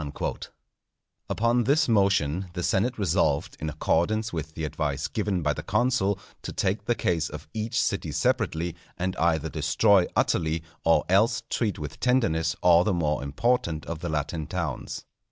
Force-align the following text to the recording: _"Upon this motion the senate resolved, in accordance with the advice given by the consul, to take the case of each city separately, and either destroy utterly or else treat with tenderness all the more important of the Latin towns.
_"Upon 1.29 1.65
this 1.65 1.87
motion 1.87 2.49
the 2.53 2.63
senate 2.63 2.97
resolved, 2.97 3.55
in 3.59 3.69
accordance 3.69 4.33
with 4.33 4.55
the 4.55 4.63
advice 4.63 5.07
given 5.07 5.43
by 5.43 5.53
the 5.53 5.61
consul, 5.61 6.17
to 6.41 6.51
take 6.51 6.85
the 6.85 6.95
case 6.95 7.29
of 7.29 7.47
each 7.53 7.79
city 7.79 8.11
separately, 8.11 8.75
and 8.97 9.15
either 9.17 9.47
destroy 9.47 10.07
utterly 10.15 10.63
or 10.83 11.05
else 11.07 11.43
treat 11.51 11.77
with 11.77 11.99
tenderness 11.99 12.55
all 12.63 12.83
the 12.83 12.95
more 12.95 13.21
important 13.21 13.85
of 13.85 13.99
the 13.99 14.09
Latin 14.09 14.47
towns. 14.47 15.05